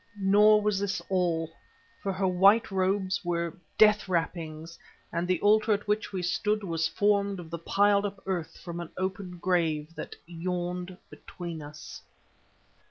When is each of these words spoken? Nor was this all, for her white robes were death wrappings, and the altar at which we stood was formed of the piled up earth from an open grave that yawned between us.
Nor 0.19 0.63
was 0.63 0.79
this 0.79 0.99
all, 1.09 1.55
for 2.01 2.11
her 2.11 2.27
white 2.27 2.71
robes 2.71 3.23
were 3.23 3.53
death 3.77 4.09
wrappings, 4.09 4.79
and 5.13 5.27
the 5.27 5.39
altar 5.41 5.73
at 5.73 5.87
which 5.87 6.11
we 6.11 6.23
stood 6.23 6.63
was 6.63 6.87
formed 6.87 7.39
of 7.39 7.51
the 7.51 7.59
piled 7.59 8.07
up 8.07 8.19
earth 8.25 8.57
from 8.59 8.79
an 8.79 8.89
open 8.97 9.37
grave 9.37 9.93
that 9.93 10.15
yawned 10.25 10.97
between 11.11 11.61
us. 11.61 12.01